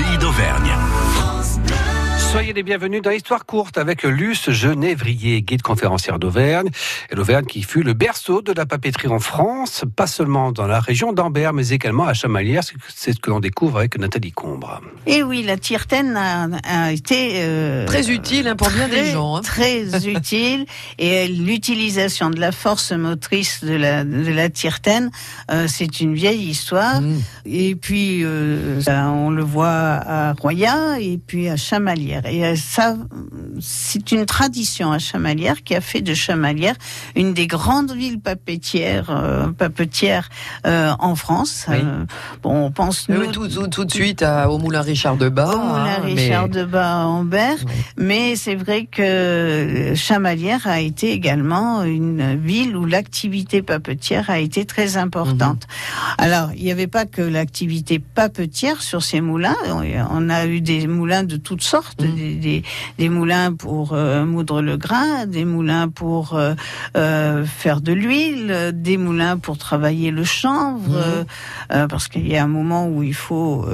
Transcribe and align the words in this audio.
Pido 0.00 0.29
Soyez 2.30 2.52
les 2.52 2.62
bienvenus 2.62 3.02
dans 3.02 3.10
Histoire 3.10 3.44
courte 3.44 3.76
avec 3.76 4.04
Luce 4.04 4.50
Genévrier, 4.50 5.42
guide 5.42 5.62
conférencière 5.62 6.20
d'Auvergne. 6.20 6.68
Et 7.10 7.16
l'Auvergne 7.16 7.44
qui 7.44 7.64
fut 7.64 7.82
le 7.82 7.92
berceau 7.92 8.40
de 8.40 8.52
la 8.52 8.66
papeterie 8.66 9.08
en 9.08 9.18
France, 9.18 9.84
pas 9.96 10.06
seulement 10.06 10.52
dans 10.52 10.68
la 10.68 10.78
région 10.78 11.12
d'Ambert, 11.12 11.52
mais 11.52 11.70
également 11.70 12.04
à 12.04 12.14
Chamalières. 12.14 12.62
C'est 12.86 13.14
ce 13.14 13.18
que 13.18 13.30
l'on 13.30 13.40
découvre 13.40 13.78
avec 13.78 13.98
Nathalie 13.98 14.30
Combre. 14.30 14.80
Et 15.08 15.24
oui, 15.24 15.42
la 15.42 15.56
tirtaine 15.56 16.16
a, 16.16 16.92
été... 16.92 17.42
Euh, 17.42 17.84
très 17.86 18.10
utile 18.10 18.46
hein, 18.46 18.54
pour 18.54 18.70
bien 18.70 18.86
des 18.86 19.06
gens. 19.06 19.34
Hein. 19.34 19.40
Très 19.40 20.06
utile. 20.08 20.66
Et 20.98 21.26
l'utilisation 21.26 22.30
de 22.30 22.38
la 22.38 22.52
force 22.52 22.92
motrice 22.92 23.64
de 23.64 23.74
la, 23.74 24.04
de 24.04 24.32
la 24.32 24.48
euh, 25.50 25.66
c'est 25.66 26.00
une 26.00 26.14
vieille 26.14 26.48
histoire. 26.48 27.00
Mm. 27.00 27.18
Et 27.46 27.74
puis, 27.74 28.20
euh, 28.22 28.80
on 28.88 29.30
le 29.30 29.42
voit 29.42 29.66
à 29.68 30.32
Roya 30.34 31.00
et 31.00 31.18
puis 31.18 31.48
à 31.48 31.56
Chamalières. 31.56 32.19
Et 32.28 32.44
euh, 32.44 32.56
ça, 32.56 32.96
c'est 33.60 34.12
une 34.12 34.26
tradition 34.26 34.92
à 34.92 34.98
Chamalières 34.98 35.62
qui 35.62 35.74
a 35.74 35.80
fait 35.80 36.00
de 36.00 36.14
Chamalières 36.14 36.74
une 37.16 37.34
des 37.34 37.46
grandes 37.46 37.92
villes 37.92 38.20
papetières, 38.20 39.10
euh, 39.10 39.48
papetières 39.52 40.28
euh, 40.66 40.92
en 40.98 41.14
France. 41.14 41.66
bon, 42.42 42.66
on 42.66 42.70
pense 42.70 43.08
nous, 43.08 43.30
tout, 43.32 43.48
tout, 43.48 43.84
de 43.84 43.90
suite 43.90 44.22
à, 44.22 44.50
au 44.50 44.58
Moulin 44.58 44.82
Richard 44.82 45.16
de 45.16 45.28
Bas. 45.28 45.54
Au 45.54 45.58
Moulin 45.58 45.96
hein, 45.98 46.02
Richard 46.02 46.48
de 46.48 46.64
Bas 46.64 47.02
à 47.02 47.04
Ambert. 47.06 47.58
Mais 47.96 48.36
c'est 48.36 48.54
vrai 48.54 48.86
que 48.86 49.92
Chamalières 49.94 50.66
a 50.66 50.80
été 50.80 51.12
également 51.12 51.82
une 51.82 52.36
ville 52.36 52.76
où 52.76 52.84
l'activité 52.84 53.62
papetière 53.62 54.30
a 54.30 54.38
été 54.38 54.64
très 54.64 54.96
importante. 54.96 55.66
Mhm. 55.68 56.14
Alors, 56.18 56.50
il 56.56 56.64
n'y 56.64 56.72
avait 56.72 56.86
pas 56.86 57.06
que 57.06 57.22
l'activité 57.22 57.98
papetière 57.98 58.82
sur 58.82 59.02
ces 59.02 59.20
moulins. 59.20 59.56
On 60.10 60.28
a 60.30 60.46
eu 60.46 60.60
des 60.60 60.86
moulins 60.86 61.24
de 61.24 61.36
toutes 61.36 61.62
sortes 61.62 62.00
des, 62.98 63.08
moulins 63.08 63.49
pour 63.52 63.92
euh, 63.92 64.24
moudre 64.24 64.62
le 64.62 64.76
grain, 64.76 65.26
des 65.26 65.44
moulins 65.44 65.88
pour 65.88 66.34
euh, 66.34 66.54
euh, 66.96 67.44
faire 67.44 67.80
de 67.80 67.92
l'huile, 67.92 68.72
des 68.74 68.96
moulins 68.96 69.36
pour 69.38 69.58
travailler 69.58 70.10
le 70.10 70.24
chanvre, 70.24 71.24
mhm. 71.70 71.88
parce 71.88 72.08
qu'il 72.08 72.26
y 72.26 72.36
a 72.36 72.44
un 72.44 72.48
moment 72.48 72.88
où 72.88 73.02
il 73.02 73.14
faut 73.14 73.66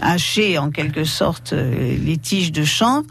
hacher 0.00 0.58
en 0.58 0.70
quelque 0.70 1.04
sorte 1.04 1.52
les 1.52 2.16
tiges 2.16 2.52
de 2.52 2.64
chanvre. 2.64 3.06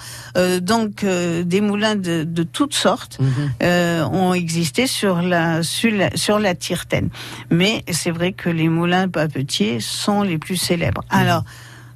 donc 0.62 1.06
des 1.06 1.62
moulins 1.62 1.96
de, 1.96 2.44
toutes 2.44 2.74
sortes 2.74 3.20
mhm. 3.20 4.14
ont 4.14 4.34
existé 4.34 4.88
sur 4.88 5.22
la, 5.22 5.64
sur 5.64 5.92
la 5.92 6.16
sur 6.16 6.40
la 6.40 6.56
Tirtaine. 6.56 7.10
Mais 7.50 7.84
c'est 7.92 8.12
vrai 8.12 8.34
que 8.34 8.50
les 8.50 8.70
moulins 8.70 9.08
papetiers 9.08 9.80
sont 9.80 10.24
les 10.24 10.38
plus 10.38 10.58
célèbres. 10.58 11.04
Mhm. 11.12 11.20
Alors 11.20 11.44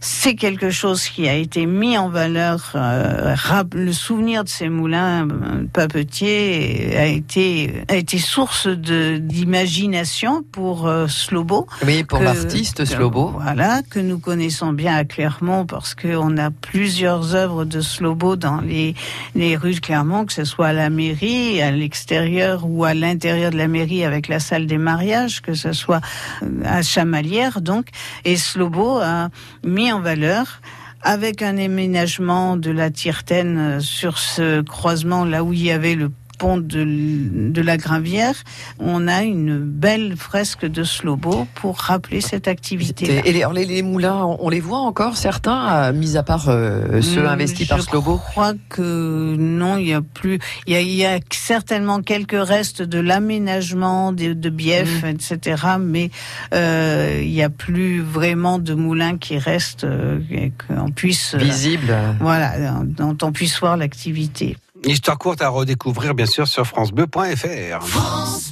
c'est 0.04 0.34
quelque 0.34 0.72
chose 0.72 1.08
qui 1.08 1.30
a 1.30 1.36
été 1.36 1.68
mis 1.68 1.96
en 1.96 2.10
valeur. 2.10 2.72
Euh, 2.74 3.36
le 3.76 3.94
souvenir 3.94 4.44
de 4.44 4.50
ces 4.50 4.68
moulins 4.68 5.28
euh, 5.28 5.66
papetiers 5.72 6.98
a 6.98 7.06
été 7.06 7.84
a 7.88 7.96
été 7.96 8.18
source 8.18 8.68
d'imagination 8.68 10.44
pour 10.52 10.88
euh, 10.88 11.06
Slobo. 11.08 11.68
Oui, 11.86 12.04
pour 12.04 12.20
l'artiste 12.20 12.84
Slobo. 12.84 13.36
Voilà, 13.40 13.84
que 13.88 14.00
nous 14.00 14.18
connaissons 14.18 14.74
bien 14.74 14.96
à 14.96 15.06
Clermont 15.06 15.68
parce 15.68 15.94
qu'on 15.94 16.36
a 16.38 16.50
plusieurs 16.50 17.36
œuvres 17.36 17.64
de 17.64 17.80
Slobo 17.80 18.36
dans 18.36 18.60
les 18.60 18.96
les 19.36 19.56
rues 19.56 19.76
de 19.76 19.80
Clermont, 19.82 20.26
que 20.26 20.34
ce 20.34 20.46
soit 20.46 20.68
à 20.68 20.74
la 20.74 20.90
mairie, 20.90 21.62
à 21.62 21.70
l'extérieur 21.70 22.62
ou 22.66 22.86
à 22.86 22.96
l'intérieur 22.96 23.52
de 23.52 23.58
la 23.58 23.68
mairie 23.68 24.04
avec 24.04 24.28
la 24.28 24.40
salle 24.40 24.66
des 24.66 24.80
mariages, 24.80 25.44
que 25.44 25.54
ce 25.54 25.74
soit 25.74 26.02
à 26.66 26.82
Chamalières 26.82 27.62
donc. 27.62 27.86
Et 28.26 28.36
Slobo 28.36 28.98
a 28.98 29.30
mis 29.64 29.91
en 29.92 30.00
valeur 30.00 30.62
avec 31.02 31.42
un 31.42 31.58
aménagement 31.58 32.58
de 32.58 32.72
la 32.72 32.92
Tirtaine 32.92 33.80
sur 33.82 34.20
ce 34.20 34.62
croisement 34.62 35.26
là 35.26 35.44
où 35.44 35.54
il 35.54 35.64
y 35.64 35.72
avait 35.72 35.96
le 35.96 36.12
pont 36.42 36.58
de, 36.58 37.62
la 37.62 37.78
Gravière, 37.78 38.34
on 38.80 39.08
a 39.08 39.22
une 39.22 39.60
belle 39.60 40.16
fresque 40.18 40.66
de 40.66 40.84
Slobo 40.84 41.48
pour 41.54 41.78
rappeler 41.78 42.20
cette 42.20 42.48
activité. 42.48 43.22
Et 43.26 43.32
les, 43.32 43.66
les, 43.66 43.84
moulins, 43.84 44.26
on 44.40 44.50
les 44.50 44.60
voit 44.60 44.80
encore 44.80 45.18
certains, 45.18 45.92
mis 45.92 46.18
à 46.18 46.24
part 46.24 46.50
euh, 46.50 47.00
ceux 47.04 47.22
hmm, 47.22 47.28
investis 47.28 47.68
par 47.68 47.84
Slobo 47.84 48.20
Je 48.26 48.32
crois 48.32 48.54
que 48.70 49.36
non, 49.38 49.78
il 49.78 49.90
y 49.90 49.94
a 49.94 50.02
plus. 50.02 50.40
Il 50.66 50.74
y 50.82 51.06
a, 51.06 51.20
certainement 51.32 52.02
quelques 52.02 52.44
restes 52.44 52.82
de 52.82 52.98
l'aménagement 53.00 54.12
de, 54.12 54.34
de 54.34 54.50
bief, 54.50 55.04
hmm. 55.04 55.10
etc. 55.10 55.64
Mais 55.80 56.10
euh, 56.56 57.22
il 57.22 57.30
n'y 57.30 57.44
a 57.44 57.52
plus 57.52 58.02
vraiment 58.02 58.58
de 58.58 58.74
moulins 58.74 59.20
qui 59.20 59.38
restent, 59.38 59.84
euh, 59.84 60.18
qu'on 60.68 60.90
puisse 60.90 61.36
visible. 61.36 61.96
voilà, 62.20 62.54
dont 62.84 63.16
on 63.22 63.32
puisse 63.32 63.60
voir 63.60 63.78
l'activité. 63.78 64.58
Histoire 64.84 65.20
courte 65.20 65.42
à 65.44 65.50
redécouvrir 65.50 66.16
bien 66.16 66.26
sûr 66.26 66.48
sur 66.48 66.66
francebleu.fr. 66.66 67.86
France 67.86 68.50